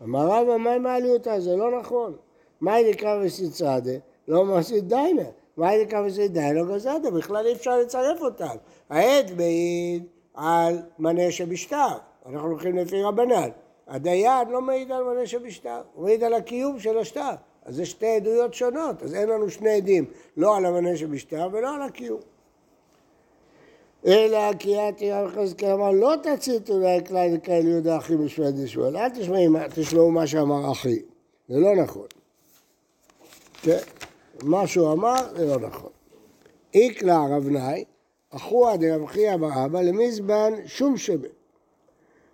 אמר 0.04 0.28
רבא, 0.28 0.58
מה 0.58 0.72
עם 0.72 0.84
מעליותה? 0.84 1.40
זה 1.40 1.56
לא 1.56 1.80
נכון. 1.80 2.14
מה 2.62 2.76
נקרא 2.90 3.20
וסיצדה? 3.24 3.92
לא 4.28 4.46
מעשית 4.46 4.88
דיינה. 4.88 5.24
מה 5.58 5.72
נקרא 5.82 6.02
וסיצדה? 6.06 6.34
דיינה? 6.34 6.62
לא 6.62 6.76
גזדה, 6.76 7.12
בכלל 7.12 7.46
אי 7.46 7.54
אפשר 7.54 7.78
לצרף 7.78 8.22
אותם. 8.22 8.56
העד 8.90 9.32
מעיד 9.38 10.04
על 10.34 10.80
מנה 11.00 11.32
שבשטר. 11.32 11.88
אנחנו 12.26 12.48
הולכים 12.48 12.78
לפי 12.78 13.04
רבנן. 13.04 13.50
הדיין 13.88 14.50
לא 14.50 14.62
מעיד 14.62 14.92
על 14.92 15.04
מנה 15.04 15.28
שבשטר, 15.28 15.82
הוא 15.94 16.06
מעיד 16.06 16.24
על 16.24 16.34
הקיום 16.34 16.80
של 16.80 16.98
השטר. 16.98 17.32
אז 17.66 17.76
זה 17.76 17.86
שתי 17.86 18.16
עדויות 18.16 18.54
שונות, 18.54 19.04
אז 19.04 19.14
אין 19.14 19.30
לנו 19.30 19.50
שני 19.50 19.70
עדים, 19.70 20.06
לא 20.38 20.58
על 20.58 20.66
המנה 20.66 20.98
שבשטר 20.98 21.50
ולא 21.52 21.76
על 21.76 21.82
הקיום. 21.82 22.20
אלא 24.06 24.54
כי 24.60 24.70
יתי 24.70 25.12
רב 25.12 25.30
יחזקאל 25.30 25.72
אמר 25.72 25.92
לא 25.92 26.14
תציתו 26.24 26.74
אולי 26.74 27.06
כלל 27.06 27.30
וכאלה 27.34 27.70
יהודה 27.70 27.98
אחי 27.98 28.16
בשבט 28.18 28.54
ישמעאל, 28.64 28.98
אל 28.98 29.10
תשמעו, 29.70 30.12
מה 30.12 30.28
שאמר 30.28 30.72
אחי, 30.72 31.00
זה 31.50 31.60
לא 31.60 31.76
נכון. 31.76 32.08
כן? 33.62 33.78
מה 34.44 34.68
שהוא 34.68 34.94
אמר 34.94 35.36
זה 35.36 35.46
לא 35.46 35.60
נכון. 35.60 35.92
איקלה 36.74 37.26
רב 37.30 37.48
נאי, 37.48 37.84
אחוה 38.30 38.78
דרב 38.78 39.06
חייא 39.06 39.34
אבא 39.34 39.82
למזבן 39.82 40.54
שום 40.66 40.98
שמן. 40.98 41.28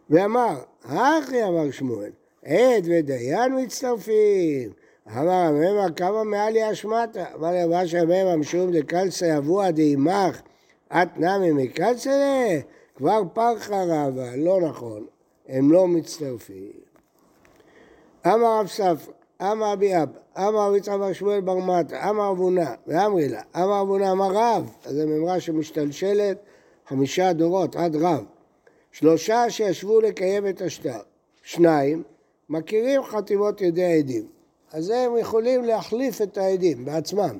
ואמר, 0.10 0.56
הכי 0.88 1.44
אמר 1.44 1.72
שמואל, 1.72 2.12
עד 2.46 2.84
ודיין 2.86 3.63
מצטרפים. 3.63 4.70
אמר 5.12 5.32
הממה 5.32 5.91
כמה 5.96 6.24
מעלי 6.24 6.72
אשמתה, 6.72 7.25
אמר 7.36 7.51
לבש 7.51 7.94
הממה 7.94 8.36
משום 8.36 8.72
דקלסה 8.72 9.25
יבוע 9.25 9.72
דעמך, 9.72 10.41
את 10.88 11.17
נמי 11.17 11.51
מקלסה, 11.51 12.60
כבר 12.96 13.22
פרחה 13.34 13.84
רבה, 13.84 14.36
לא 14.36 14.62
נכון, 14.62 15.06
הם 15.48 15.72
לא 15.72 15.88
מצטרפים. 15.88 16.72
אמר 18.25 18.60
רב 18.60 18.67
ספרא, 18.67 19.13
אמר 19.41 19.74
אבי 19.74 20.03
אבא, 20.03 20.20
אמר 20.38 20.67
רבי 20.67 20.77
יצחק 20.77 20.96
בר 21.00 21.13
שמואל 21.13 21.41
בר 21.41 21.58
מטה, 21.58 22.10
אמר 22.10 22.32
אבונה, 22.32 22.74
ואמרי 22.88 23.29
לה, 23.29 23.41
אמר 23.56 23.82
אבונה 23.82 24.12
אמר 24.12 24.32
רב, 24.32 24.70
אז 24.86 24.96
זו 24.96 25.08
מימרה 25.08 25.39
שמשתלשלת 25.39 26.38
חמישה 26.88 27.34
דורות 27.34 27.75
עד 27.75 27.96
רב. 27.96 28.24
שלושה 29.00 29.50
שישבו 29.50 30.01
לקיים 30.01 30.48
את 30.48 30.62
השטר, 30.62 31.00
שניים 31.44 32.04
מכירים 32.50 33.04
חתימות 33.04 33.62
ידי 33.62 33.84
העדים, 33.84 34.27
אז 34.72 34.89
הם 34.89 35.18
יכולים 35.18 35.66
להחליף 35.66 36.22
את 36.22 36.38
העדים 36.38 36.86
בעצמם, 36.86 37.38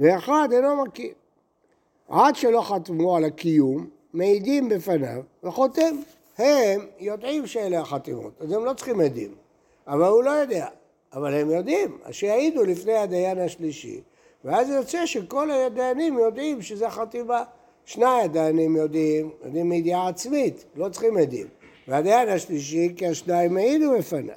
ואחד 0.00 0.48
אינו 0.52 0.84
מכיר. 0.84 1.12
עד 2.08 2.36
שלא 2.36 2.60
חתמו 2.60 3.16
על 3.16 3.24
הקיום, 3.24 3.86
מעידים 4.12 4.68
בפניו 4.68 5.22
וחותם. 5.44 5.96
הם 6.38 6.86
יודעים 6.98 7.46
שאלה 7.46 7.80
החתימות, 7.80 8.32
אז 8.40 8.52
הם 8.52 8.64
לא 8.64 8.72
צריכים 8.72 9.00
עדים, 9.00 9.34
אבל 9.86 10.08
הוא 10.08 10.22
לא 10.22 10.30
יודע. 10.30 10.66
אבל 11.12 11.34
הם 11.34 11.50
יודעים, 11.50 11.98
אז 12.04 12.14
שיעידו 12.14 12.62
לפני 12.62 12.94
הדיין 12.94 13.38
השלישי, 13.38 14.00
ואז 14.44 14.68
יוצא 14.68 15.06
שכל 15.06 15.50
הדיינים 15.50 16.18
יודעים 16.18 16.62
שזו 16.62 16.88
חתימה. 16.88 17.44
שני 17.88 18.22
הדיינים 18.24 18.76
יודעים, 18.76 19.30
יודעים 19.44 19.68
מידיעה 19.68 20.08
עצמית, 20.08 20.64
לא 20.76 20.88
צריכים 20.88 21.16
עדים. 21.16 21.46
והדיין 21.88 22.28
השלישי, 22.28 22.92
כי 22.96 23.06
השניים 23.06 23.56
העידו 23.56 23.98
בפניו. 23.98 24.34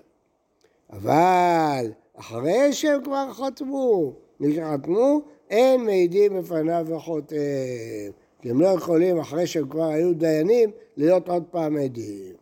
אבל 0.90 1.92
אחרי 2.16 2.74
שהם 2.74 3.04
כבר 3.04 3.34
חתמו, 3.34 4.14
מי 4.40 4.56
שחתמו, 4.56 5.22
אין 5.50 5.86
מעידים 5.86 6.40
בפניו 6.40 6.86
וחותם. 6.90 7.36
כי 8.42 8.50
הם 8.50 8.62
לא 8.62 8.68
יכולים, 8.68 9.20
אחרי 9.20 9.48
שהם 9.48 9.70
כבר 9.70 9.88
היו 9.88 10.14
דיינים, 10.14 10.72
להיות 10.98 11.30
עוד 11.30 11.44
פעם 11.52 11.78
עדים. 11.78 12.34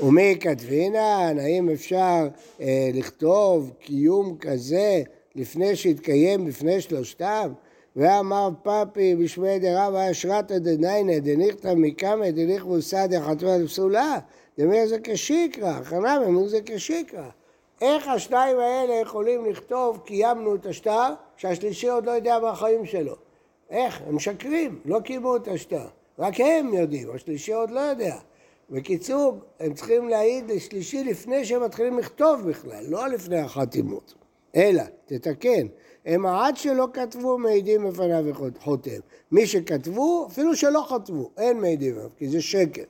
ומי 0.00 0.36
כתבינן, 0.40 1.36
האם 1.40 1.70
אפשר 1.70 2.28
אה, 2.60 2.90
לכתוב 2.94 3.72
קיום 3.78 4.36
כזה 4.40 5.02
לפני 5.34 5.76
שהתקיים 5.76 6.44
בפני 6.44 6.80
שלושתם? 6.80 7.52
ואמר 7.96 8.48
פאפי 8.62 9.14
בשמי 9.14 9.58
דרבא 9.58 10.10
אשרתא 10.10 10.58
דניינה 10.58 11.18
דניכתא 11.18 11.72
מקמא 11.76 12.30
דניכבו 12.30 12.82
סדא 12.82 13.20
חתמה 13.20 13.56
לפסולה 13.56 14.18
דמי 14.58 14.86
זה 14.86 14.96
כשיקרא, 15.04 15.82
חנם 15.82 16.22
אמרו 16.26 16.48
זה 16.48 16.58
כשיקרא. 16.66 17.28
איך 17.80 18.08
השניים 18.08 18.58
האלה 18.58 18.94
יכולים 18.94 19.44
לכתוב 19.44 20.02
קיימנו 20.04 20.54
את 20.54 20.66
השטר 20.66 21.14
כשהשלישי 21.36 21.88
עוד 21.88 22.06
לא 22.06 22.10
יודע 22.10 22.38
מהחיים 22.38 22.86
שלו? 22.86 23.14
איך? 23.70 24.00
הם 24.06 24.16
משקרים, 24.16 24.80
לא 24.84 25.00
קיימו 25.00 25.36
את 25.36 25.48
השטר. 25.48 25.86
רק 26.18 26.40
הם 26.40 26.74
יודעים, 26.74 27.08
השלישי 27.14 27.52
עוד 27.52 27.70
לא 27.70 27.80
יודע. 27.80 28.16
בקיצור, 28.70 29.38
הם 29.60 29.74
צריכים 29.74 30.08
להעיד 30.08 30.50
לשלישי 30.50 31.04
לפני 31.04 31.44
שהם 31.44 31.62
מתחילים 31.62 31.98
לכתוב 31.98 32.48
בכלל, 32.48 32.84
לא 32.88 33.08
לפני 33.08 33.38
החתימות. 33.38 34.14
אלא, 34.56 34.82
תתקן, 35.06 35.66
הם 36.06 36.26
עד 36.26 36.56
שלא 36.56 36.88
כתבו 36.92 37.38
מעידים 37.38 37.88
בפניו 37.88 38.24
וחותם. 38.26 39.00
מי 39.32 39.46
שכתבו, 39.46 40.26
אפילו 40.30 40.56
שלא 40.56 40.84
חתבו, 40.88 41.30
אין 41.36 41.60
מעידים 41.60 41.94
בפניו, 41.94 42.10
כי 42.16 42.28
זה 42.28 42.42
שקר. 42.42 42.82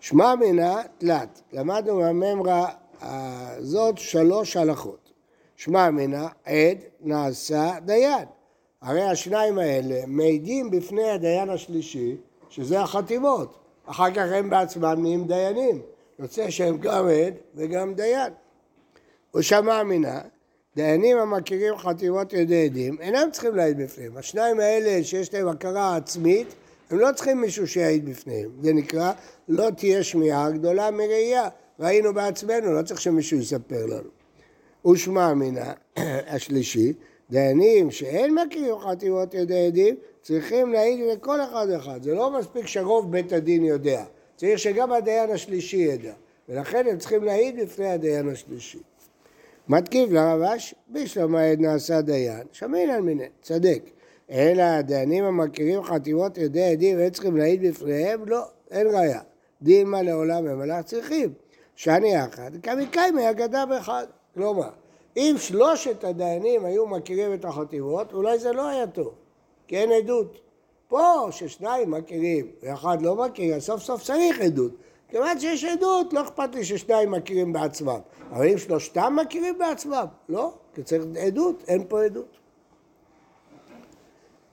שמע 0.00 0.34
מינה 0.34 0.82
תלת, 0.98 1.42
למדנו 1.52 2.00
מהממרה 2.00 2.68
הזאת 3.00 3.98
שלוש 3.98 4.56
הלכות. 4.56 5.12
שמע 5.56 5.90
מינה 5.90 6.28
עד 6.44 6.78
נעשה 7.00 7.80
דיין. 7.84 8.24
הרי 8.80 9.02
השניים 9.02 9.58
האלה 9.58 10.06
מעידים 10.06 10.70
בפני 10.70 11.10
הדיין 11.10 11.50
השלישי, 11.50 12.16
שזה 12.48 12.80
החתימות. 12.80 13.56
אחר 13.86 14.10
כך 14.10 14.26
הם 14.34 14.50
בעצמם 14.50 14.94
נהיים 14.98 15.26
דיינים. 15.26 15.82
יוצא 16.18 16.50
שהם 16.50 16.78
גם 16.78 17.08
עד 17.08 17.34
וגם 17.54 17.94
דיין. 17.94 18.32
הוא 19.30 19.42
שמע 19.42 19.82
מינה, 19.82 20.20
דיינים 20.76 21.18
המכירים 21.18 21.76
חתימות 21.76 22.32
ידי 22.32 22.64
עדים, 22.64 22.96
אינם 23.00 23.28
צריכים 23.32 23.56
להעיד 23.56 23.78
בפניהם. 23.78 24.16
השניים 24.16 24.60
האלה 24.60 25.04
שיש 25.04 25.34
להם 25.34 25.48
הכרה 25.48 25.96
עצמית, 25.96 26.54
הם 26.90 26.98
לא 26.98 27.08
צריכים 27.14 27.40
מישהו 27.40 27.66
שיעיד 27.66 28.04
בפניהם. 28.10 28.50
זה 28.62 28.72
נקרא, 28.72 29.12
לא 29.48 29.70
תהיה 29.76 30.02
שמיעה 30.02 30.50
גדולה 30.50 30.90
מראייה. 30.90 31.48
ראינו 31.80 32.14
בעצמנו, 32.14 32.72
לא 32.72 32.82
צריך 32.82 33.00
שמישהו 33.00 33.38
יספר 33.38 33.86
לנו. 33.86 34.08
ושמע 34.92 35.34
מינה, 35.34 35.72
השלישי, 36.34 36.92
דיינים 37.30 37.90
שאין 37.90 38.34
מכירים 38.34 38.78
חתימות 38.78 39.34
ידי 39.34 39.66
עדים, 39.66 39.96
צריכים 40.22 40.72
להעיד 40.72 41.00
לכל 41.12 41.40
אחד 41.40 41.66
ואחד. 41.70 42.02
זה 42.02 42.14
לא 42.14 42.38
מספיק 42.38 42.66
שרוב 42.66 43.12
בית 43.12 43.32
הדין 43.32 43.64
יודע, 43.64 44.04
צריך 44.36 44.58
שגם 44.58 44.92
הדיין 44.92 45.30
השלישי 45.30 45.76
ידע. 45.76 46.12
ולכן 46.48 46.86
הם 46.90 46.98
צריכים 46.98 47.24
להעיד 47.24 47.60
לפני 47.60 47.86
הדיין 47.86 48.28
השלישי. 48.28 48.78
מתקיף 49.68 50.10
לרבש, 50.10 50.74
בשלום 50.90 51.34
העד 51.34 51.60
נעשה 51.60 52.00
דיין, 52.00 52.46
שמינן 52.52 53.00
מיניה, 53.00 53.28
צדק. 53.42 53.82
אלא 54.30 54.62
הדיינים 54.62 55.24
המכירים 55.24 55.82
חתימות 55.82 56.38
ידי 56.38 56.64
עדים 56.64 56.98
והם 56.98 57.10
צריכים 57.10 57.36
להעיד 57.36 57.62
בפניהם, 57.66 58.24
לא, 58.26 58.42
אין 58.70 58.86
ראיה. 58.86 59.20
דין 59.62 59.88
מה 59.88 60.02
לעולם 60.02 60.60
הלך 60.60 60.84
צריכים. 60.84 61.32
שאני 61.76 62.24
אחד, 62.24 62.50
כמקיימי 62.62 63.30
אגדה 63.30 63.66
באחד. 63.66 64.06
כלומר, 64.34 64.70
אם 65.16 65.34
שלושת 65.38 66.04
הדיינים 66.04 66.64
היו 66.64 66.86
מכירים 66.86 67.34
את 67.34 67.44
החתימות, 67.44 68.12
אולי 68.12 68.38
זה 68.38 68.52
לא 68.52 68.68
היה 68.68 68.86
טוב. 68.86 69.14
כי 69.68 69.76
אין 69.76 69.92
עדות. 69.92 70.40
פה, 70.88 71.28
ששניים 71.30 71.90
מכירים 71.90 72.46
ואחד 72.62 73.02
לא 73.02 73.16
מכיר, 73.16 73.60
סוף 73.60 73.82
סוף 73.82 74.02
צריך 74.02 74.40
עדות. 74.40 74.72
כיוון 75.14 75.40
שיש 75.40 75.64
עדות, 75.64 76.12
לא 76.12 76.22
אכפת 76.22 76.54
לי 76.54 76.64
ששניים 76.64 77.10
מכירים 77.10 77.52
בעצמם. 77.52 77.98
אבל 78.32 78.48
אם 78.48 78.58
שלושתם 78.58 79.16
מכירים 79.22 79.58
בעצמם, 79.58 80.04
לא, 80.28 80.52
כי 80.74 80.82
צריך 80.82 81.04
עדות, 81.20 81.64
אין 81.68 81.84
פה 81.88 82.04
עדות. 82.04 82.36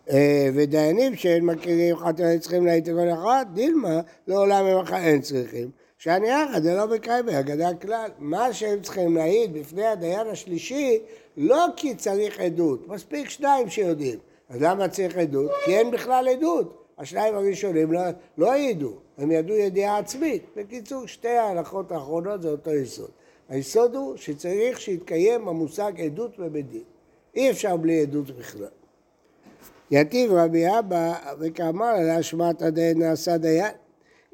אה, 0.10 0.50
ודיינים 0.54 1.16
שאין 1.16 1.46
מכירים 1.46 1.98
חתימה 1.98 2.40
צריכים 2.40 2.66
להעיד 2.66 2.90
כל 2.90 3.10
אחד, 3.14 3.46
דילמה, 3.54 4.00
לעולם 4.28 4.66
הם 4.66 4.86
אין 4.94 5.22
צריכים. 5.22 5.70
שאני 5.98 6.28
יחד, 6.30 6.64
זה 6.64 6.76
לא 6.76 6.88
מקיים 6.88 7.26
בהגדה 7.26 7.74
כלל. 7.74 8.10
מה 8.20 8.54
שהם 8.54 8.82
צריכים 8.82 9.16
להעיד 9.16 9.54
בפני 9.54 9.86
הדיין 9.86 10.28
השלישי, 10.28 11.00
לא 11.38 11.66
כי 11.76 11.96
צריך 11.96 12.40
עדות, 12.40 12.88
מספיק 12.88 13.30
שניים 13.30 13.70
שיודעים. 13.70 14.20
אז 14.50 14.62
למה 14.62 14.88
צריך 14.88 15.18
עדות? 15.18 15.52
כי 15.66 15.78
אין 15.78 15.92
בכלל 15.92 16.28
עדות. 16.28 16.81
השניים 17.02 17.36
הראשונים 17.36 17.92
לא, 17.92 18.02
לא 18.38 18.56
ידעו, 18.56 18.94
הם 19.18 19.32
ידעו 19.32 19.56
ידיעה 19.56 19.98
עצמית. 19.98 20.44
בקיצור, 20.56 21.08
שתי 21.08 21.30
ההלכות 21.30 21.92
האחרונות 21.92 22.42
זה 22.42 22.50
אותו 22.50 22.74
יסוד. 22.74 23.10
היסוד 23.50 23.96
הוא 23.96 24.18
שצריך 24.18 24.82
שיתקיים 24.82 25.48
המושג 25.48 26.02
עדות 26.02 26.40
בבית 26.40 26.70
דין. 26.70 26.84
אי 27.36 27.52
אפשר 27.52 27.78
בלי 27.78 28.02
עדות 28.02 28.32
בכלל. 28.32 28.68
יתיב 29.92 30.32
רבי 30.34 30.80
אבא 30.80 31.14
וכאמר 31.40 31.86
על 31.86 32.10
אשמת 32.10 32.62
הדיין 32.62 33.00
נעשה 33.00 33.38
דיין. 33.38 33.74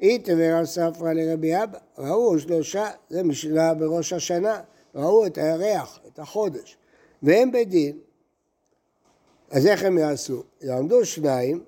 איתבר 0.00 0.64
ספרא 0.64 1.12
לרבי 1.12 1.62
אבא, 1.62 1.78
ראו 1.98 2.38
שלושה, 2.38 2.90
זה 3.10 3.22
משנה 3.22 3.74
בראש 3.74 4.12
השנה, 4.12 4.60
ראו 4.94 5.26
את 5.26 5.38
הירח, 5.38 6.00
את 6.06 6.18
החודש, 6.18 6.76
והם 7.22 7.52
בדין, 7.52 7.98
אז 9.50 9.66
איך 9.66 9.84
הם 9.84 9.98
יעשו? 9.98 10.42
יעמדו 10.62 11.04
שניים 11.04 11.60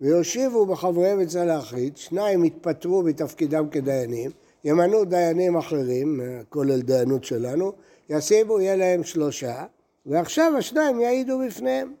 ויושיבו 0.00 0.66
בחבריהם 0.66 1.20
אצל 1.20 1.48
האחרית, 1.48 1.96
שניים 1.96 2.44
יתפטרו 2.44 3.02
מתפקידם 3.02 3.68
כדיינים, 3.68 4.30
ימנו 4.64 5.04
דיינים 5.04 5.56
אחרים, 5.56 6.20
כולל 6.48 6.80
דיינות 6.80 7.24
שלנו, 7.24 7.72
ישימו, 8.08 8.60
יהיה 8.60 8.76
להם 8.76 9.04
שלושה, 9.04 9.64
ועכשיו 10.06 10.52
השניים 10.58 11.00
יעידו 11.00 11.38
בפניהם. 11.46 11.94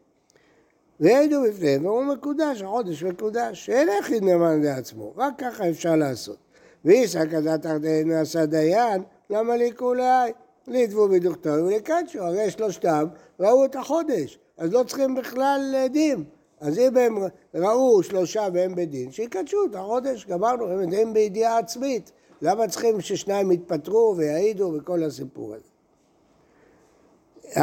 ויעידו 1.00 1.42
בפניהם, 1.42 1.86
והוא 1.86 2.04
מקודש, 2.04 2.62
החודש 2.62 3.02
מקודש, 3.02 3.66
שאין 3.66 3.88
יחיד 4.00 4.24
נאמן 4.24 4.62
לעצמו, 4.62 5.14
רק 5.16 5.34
ככה 5.38 5.70
אפשר 5.70 5.96
לעשות. 5.96 6.36
ואיסא 6.84 7.26
כדת 7.26 7.66
ארדן 7.66 8.08
נעשה 8.08 8.46
דיין, 8.46 9.02
למה 9.30 9.56
לכולי? 9.56 10.32
ליטבו 10.68 11.08
בדוכתו 11.08 11.50
ולקדשו, 11.50 12.18
הרי 12.18 12.50
שלושתם 12.50 13.06
ראו 13.40 13.64
את 13.64 13.76
החודש. 13.76 14.38
אז 14.58 14.72
לא 14.72 14.82
צריכים 14.82 15.14
בכלל 15.14 15.74
עדים. 15.84 16.24
אז 16.60 16.78
אם 16.78 16.96
הם 16.96 17.18
ראו 17.54 18.02
שלושה 18.02 18.48
והם 18.52 18.74
בדין, 18.74 19.12
שיקדשו 19.12 19.64
את 19.70 19.74
החודש, 19.74 20.26
גמרנו, 20.26 20.70
הם, 20.70 20.92
הם 20.92 21.12
בידיעה 21.12 21.58
עצמית. 21.58 22.12
למה 22.42 22.68
צריכים 22.68 23.00
ששניים 23.00 23.52
יתפטרו 23.52 24.14
ויעידו 24.16 24.74
וכל 24.76 25.02
הסיפור 25.02 25.54
הזה? 25.54 25.68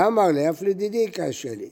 אמר 0.08 0.28
לי, 0.28 0.50
אף 0.50 0.62
לדידי 0.62 1.12
קשה 1.12 1.56
לי. 1.56 1.70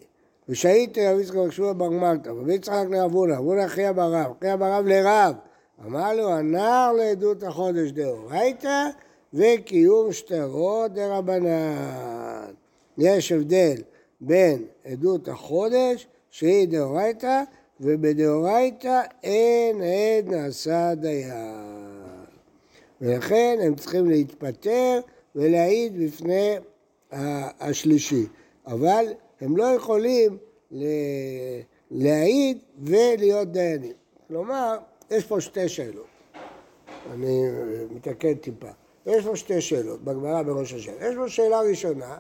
ושהייתי 0.50 1.08
רב 1.08 1.20
יצחק 1.20 1.36
רשוע 1.36 1.74
בר 1.74 1.90
מלטה, 1.90 2.32
רבי 2.32 2.54
יצחק 2.54 2.86
לאבונה, 2.90 3.38
אבונה 3.38 3.66
אחיה 3.66 3.94
ברב, 3.94 4.32
אחיה 4.40 4.58
ברב 4.58 4.86
לרב. 4.88 5.36
אמר 5.86 6.14
לו, 6.14 6.32
הנער 6.32 6.92
לעדות 6.92 7.44
החודש 7.44 7.92
דאורייתא 7.92 8.88
וקיום 9.34 10.12
שטרות 10.12 10.94
דרבנן. 10.94 12.54
יש 12.98 13.32
הבדל 13.32 13.76
בין 14.22 14.66
עדות 14.86 15.28
החודש, 15.28 16.08
שהיא 16.34 16.68
דאורייתא, 16.68 17.44
ובדאורייתא 17.80 19.02
אין 19.24 19.82
עד 19.82 20.34
נעשה 20.34 20.96
דיין. 20.96 21.34
ולכן 23.02 23.60
הם 23.62 23.76
צריכים 23.76 24.10
להתפטר 24.10 25.00
ולהעיד 25.36 26.00
בפני 26.00 26.56
השלישי. 27.60 28.26
אבל 28.68 29.06
הם 29.42 29.58
לא 29.58 29.64
יכולים 29.64 30.38
להעיד 31.92 32.58
ולהיות 32.84 33.52
דיינים. 33.52 33.94
כלומר, 34.28 34.78
יש 35.12 35.24
פה 35.24 35.42
שתי 35.42 35.70
שאלות. 35.70 36.08
אני 37.14 37.42
מתקן 37.92 38.34
טיפה. 38.34 38.70
יש 39.06 39.26
פה 39.26 39.36
שתי 39.36 39.62
שאלות 39.62 40.04
בגמרא 40.04 40.42
בראש 40.42 40.74
השנה. 40.74 40.96
יש 41.08 41.16
פה 41.16 41.30
שאלה 41.30 41.62
ראשונה, 41.62 42.18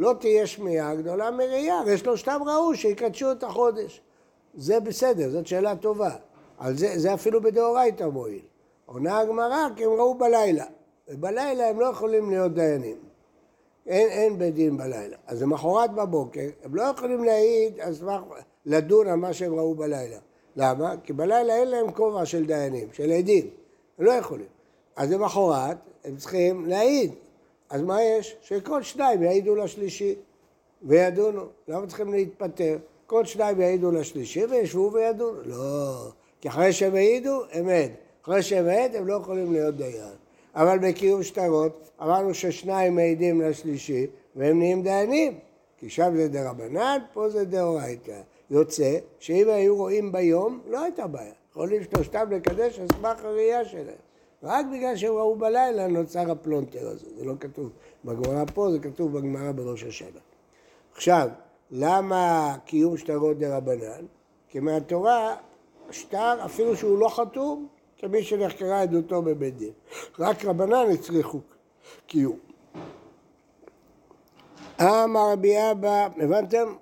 לא 0.00 0.14
תהיה 0.20 0.46
שמיעה 0.46 0.94
גדולה 0.94 1.30
מראייה, 1.30 1.80
ושלושתם 1.86 2.40
ראו 2.46 2.74
שיקדשו 2.74 3.32
את 3.32 3.42
החודש. 3.42 4.00
זה 4.54 4.80
בסדר, 4.80 5.30
זאת 5.30 5.46
שאלה 5.46 5.76
טובה. 5.76 6.10
על 6.58 6.76
זה, 6.76 6.98
זה 6.98 7.14
אפילו 7.14 7.42
בדאורייתא 7.42 8.04
מועיל. 8.04 8.40
עונה 8.86 9.18
הגמרא 9.18 9.66
כי 9.76 9.84
הם 9.84 9.90
ראו 9.90 10.14
בלילה, 10.14 10.64
ובלילה 11.08 11.68
הם 11.68 11.80
לא 11.80 11.86
יכולים 11.86 12.30
להיות 12.30 12.54
דיינים. 12.54 12.96
אין, 13.86 14.08
אין 14.08 14.38
בית 14.38 14.54
דין 14.54 14.76
בלילה. 14.76 15.16
אז 15.26 15.42
למחרת 15.42 15.94
בבוקר, 15.94 16.48
הם 16.64 16.74
לא 16.74 16.82
יכולים 16.82 17.24
להעיד, 17.24 17.80
אז 17.80 18.04
לדון 18.66 19.08
על 19.08 19.16
מה 19.16 19.32
שהם 19.32 19.54
ראו 19.54 19.74
בלילה. 19.74 20.18
למה? 20.56 20.94
כי 21.04 21.12
בלילה 21.12 21.56
אין 21.56 21.68
להם 21.68 21.92
כובע 21.92 22.26
של 22.26 22.46
דיינים, 22.46 22.88
של 22.92 23.10
עדים. 23.10 23.50
הם 23.98 24.04
לא 24.04 24.12
יכולים. 24.12 24.48
אז 24.96 25.12
למחרת 25.12 25.76
הם 26.04 26.16
צריכים 26.16 26.66
להעיד. 26.66 27.12
אז 27.70 27.82
מה 27.82 28.02
יש? 28.02 28.36
שכל 28.42 28.82
שניים 28.82 29.22
יעידו 29.22 29.54
לשלישי 29.54 30.14
וידונו. 30.82 31.42
למה 31.68 31.86
צריכים 31.86 32.12
להתפטר? 32.12 32.76
כל 33.06 33.24
שניים 33.24 33.60
יעידו 33.60 33.90
לשלישי 33.90 34.44
וישבו 34.44 34.90
וידונו. 34.92 35.40
לא. 35.44 36.08
כי 36.40 36.48
אחרי 36.48 36.72
שהם 36.72 36.94
העידו, 36.94 37.42
הם 37.52 37.68
עד. 37.68 37.90
אחרי 38.22 38.42
שהם 38.42 38.68
עד, 38.68 38.96
הם 38.96 39.06
לא 39.06 39.14
יכולים 39.14 39.52
להיות 39.52 39.76
דיין. 39.76 40.14
אבל 40.54 40.78
בקיום 40.78 41.22
שטרות 41.22 41.90
אמרנו 42.02 42.34
ששניים 42.34 42.94
מעידים 42.94 43.40
לשלישי 43.40 44.06
והם 44.36 44.58
נהיים 44.58 44.82
דיינים. 44.82 45.38
כי 45.78 45.90
שם 45.90 46.12
זה 46.16 46.28
דרבנן, 46.28 46.98
פה 47.12 47.28
זה 47.28 47.44
דאורייתא. 47.44 48.20
יוצא 48.50 48.98
שאם 49.18 49.48
היו 49.48 49.76
רואים 49.76 50.12
ביום, 50.12 50.60
לא 50.68 50.82
הייתה 50.82 51.06
בעיה. 51.06 51.32
יכולים 51.50 51.82
שלושתם 51.82 52.26
לקדש 52.30 52.78
על 52.78 52.86
סמך 52.92 53.24
הראייה 53.24 53.64
שלהם. 53.64 54.09
רק 54.42 54.66
בגלל 54.72 54.96
שהם 54.96 55.12
ראו 55.12 55.36
בלילה 55.36 55.86
נוצר 55.86 56.30
הפלונטר 56.30 56.88
הזה. 56.88 57.06
זה 57.16 57.24
לא 57.24 57.34
כתוב 57.40 57.70
בגמרא 58.04 58.44
פה, 58.54 58.70
זה 58.72 58.78
כתוב 58.78 59.18
בגמרא 59.18 59.52
בראש 59.52 59.84
השנה. 59.84 60.20
עכשיו, 60.94 61.28
למה 61.70 62.56
קיום 62.64 62.96
שטרות 62.96 63.38
דרבנן? 63.38 64.06
כי 64.48 64.60
מהתורה 64.60 65.36
שטר, 65.90 66.44
אפילו 66.44 66.76
שהוא 66.76 66.98
לא 66.98 67.08
חתום, 67.08 67.68
כמי 67.98 68.22
שנחקרה 68.22 68.82
עדותו 68.82 69.22
בבית 69.22 69.56
דין. 69.56 69.72
רק 70.18 70.44
רבנן 70.44 70.90
הצריכו 70.94 71.40
קיום. 72.06 72.38
אמר 74.80 75.32
רבי 75.32 75.70
אבא, 75.70 76.08
הבנתם? 76.16 76.74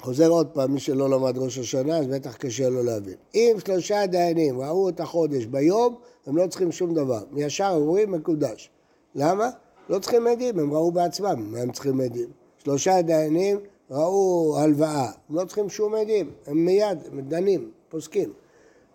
חוזר 0.00 0.28
עוד 0.28 0.46
פעם, 0.46 0.72
מי 0.72 0.80
שלא 0.80 1.10
למד 1.10 1.38
ראש 1.38 1.58
השנה, 1.58 1.98
אז 1.98 2.06
בטח 2.06 2.36
קשה 2.36 2.68
לו 2.68 2.82
להבין. 2.82 3.14
אם 3.34 3.56
שלושה 3.66 4.06
דיינים 4.06 4.60
ראו 4.60 4.88
את 4.88 5.00
החודש 5.00 5.44
ביום, 5.44 5.96
הם 6.26 6.36
לא 6.36 6.46
צריכים 6.46 6.72
שום 6.72 6.94
דבר. 6.94 7.20
מישר 7.30 7.72
אומרים 7.74 8.12
מקודש. 8.12 8.70
למה? 9.14 9.50
לא 9.88 9.98
צריכים 9.98 10.26
עדים, 10.26 10.58
הם 10.58 10.74
ראו 10.74 10.90
בעצמם, 10.90 11.54
הם 11.56 11.72
צריכים 11.72 12.00
עדים? 12.00 12.28
שלושה 12.64 13.02
דיינים 13.02 13.58
ראו 13.90 14.54
הלוואה, 14.58 15.10
הם 15.28 15.36
לא 15.36 15.44
צריכים 15.44 15.68
שום 15.68 15.94
עדים, 15.94 16.30
הם 16.46 16.64
מיד, 16.64 16.98
הם 17.12 17.20
דנים, 17.20 17.70
פוסקים. 17.88 18.32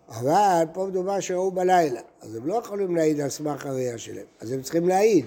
אבל 0.08 0.64
פה 0.72 0.86
מדובר 0.86 1.20
שראו 1.20 1.50
בלילה, 1.50 2.00
אז 2.20 2.34
הם 2.34 2.46
לא 2.46 2.54
יכולים 2.54 2.96
להעיד 2.96 3.20
על 3.20 3.28
סמך 3.28 3.66
הראייה 3.66 3.98
שלהם, 3.98 4.26
אז 4.40 4.52
הם 4.52 4.62
צריכים 4.62 4.88
להעיד. 4.88 5.24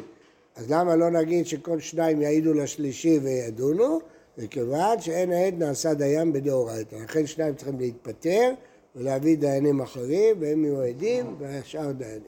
אז 0.55 0.71
למה 0.71 0.95
לא 0.95 1.09
נגיד 1.09 1.45
שכל 1.45 1.79
שניים 1.79 2.21
יעידו 2.21 2.53
לשלישי 2.53 3.19
וידונו? 3.23 3.99
וכיוון 4.37 5.01
שאין 5.01 5.31
העד 5.31 5.63
נעשה 5.63 5.93
דיין 5.93 6.33
בדאורייתא. 6.33 6.95
לכן 6.95 7.27
שניים 7.27 7.55
צריכים 7.55 7.79
להתפטר 7.79 8.53
ולהביא 8.95 9.37
דיינים 9.37 9.81
אחרים, 9.81 10.35
והם 10.39 10.65
יהיו 10.65 10.81
עדים 10.81 11.35
והשאר 11.39 11.91
דיינים. 11.91 12.27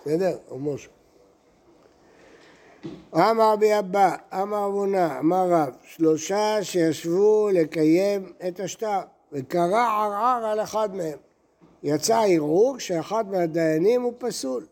בסדר? 0.00 0.36
או 0.50 0.58
משה. 0.58 0.88
אמר 3.14 3.56
בי 3.56 3.78
אבא, 3.78 4.16
אמר 4.32 4.66
אבונה, 4.66 5.18
אמר 5.18 5.48
רב, 5.50 5.74
שלושה 5.82 6.58
שישבו 6.62 7.48
לקיים 7.52 8.32
את 8.48 8.60
השטר, 8.60 9.00
וקרא 9.32 9.86
ערער 9.88 10.46
על 10.46 10.60
אחד 10.60 10.94
מהם. 10.94 11.18
יצא 11.82 12.22
ערעור 12.28 12.78
שאחד 12.78 13.30
מהדיינים 13.30 14.02
הוא 14.02 14.12
פסול. 14.18 14.66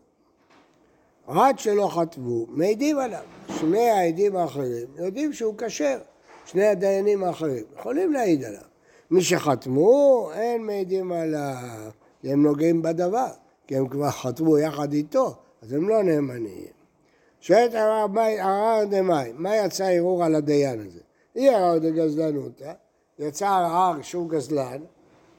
עד 1.27 1.59
שלא 1.59 1.87
חטבו, 1.87 2.45
מעידים 2.49 2.99
עליו. 2.99 3.23
שני 3.59 3.89
העדים 3.89 4.35
האחרים 4.35 4.87
יודעים 4.97 5.33
שהוא 5.33 5.55
כשר. 5.57 5.97
שני 6.47 6.65
הדיינים 6.65 7.23
האחרים 7.23 7.63
יכולים 7.79 8.13
להעיד 8.13 8.43
עליו. 8.43 8.61
מי 9.11 9.21
שחתמו, 9.21 10.29
אין 10.33 10.65
מעידים 10.65 11.11
עליו, 11.11 11.91
כי 12.21 12.31
הם 12.31 12.43
נוגעים 12.43 12.81
בדבר, 12.81 13.27
כי 13.67 13.77
הם 13.77 13.87
כבר 13.87 14.09
חתמו 14.09 14.57
יחד 14.57 14.93
איתו, 14.93 15.35
אז 15.61 15.73
הם 15.73 15.89
לא 15.89 16.03
נאמנים. 16.03 16.67
שואלת 17.41 17.75
ערר 17.75 18.85
דמאי, 18.89 19.31
מה 19.35 19.55
יצא 19.55 19.85
ערעור 19.85 20.23
על 20.23 20.35
הדיין 20.35 20.79
הזה? 20.87 20.99
אי 21.35 21.49
ערר 21.49 21.77
דגזלנותא, 21.77 22.73
יצא 23.19 23.47
ערר 23.47 24.01
שהוא 24.01 24.29
גזלן, 24.29 24.81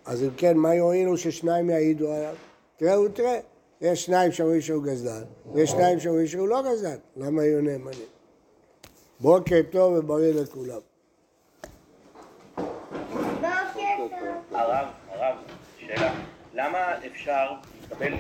אז 0.05 0.23
אם 0.23 0.31
כן, 0.37 0.57
מה 0.57 0.75
יועילו 0.75 1.17
ששניים 1.17 1.71
יעידו 1.71 2.13
עליו? 2.13 2.35
תראה 2.77 3.01
ותראה, 3.01 3.39
יש 3.81 4.05
שניים 4.05 4.33
שאומרים 4.33 4.61
שהוא 4.61 4.83
גזלן, 4.83 5.23
ויש 5.55 5.71
שניים 5.71 6.01
שאומרים 6.01 6.27
שהוא 6.27 6.49
לא 6.49 6.63
גזלן, 6.63 6.97
למה 7.17 7.45
יהיו 7.45 7.61
נאמנים? 7.61 8.09
בוקר 9.21 9.61
טוב 9.71 9.95
ובריא 9.97 10.35
לכולם. 10.35 10.88
הרב, 14.59 14.87
הרב, 15.13 15.37
שאלה, 15.81 16.13
למה 16.55 16.79
אפשר 17.07 17.53
לקבל 17.83 18.13